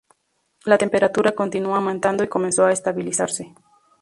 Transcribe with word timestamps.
La 0.65 0.79
temperatura 0.79 1.33
continuó 1.33 1.75
aumentando 1.75 2.23
y 2.23 2.27
comenzó 2.27 2.65
a 2.65 2.71
estabilizarse. 2.73 3.53